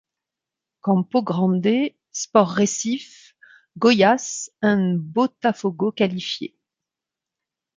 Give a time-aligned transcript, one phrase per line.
[0.81, 3.35] Campo Grande, Sport Recife,
[3.77, 6.57] Goiás and Botafogo qualifiés.